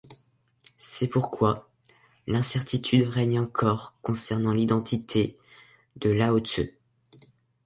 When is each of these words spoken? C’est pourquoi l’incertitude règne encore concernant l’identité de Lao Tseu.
C’est 0.79 1.05
pourquoi 1.05 1.69
l’incertitude 2.25 3.03
règne 3.07 3.39
encore 3.39 3.93
concernant 4.01 4.51
l’identité 4.51 5.37
de 5.95 6.09
Lao 6.09 6.39
Tseu. 6.39 6.73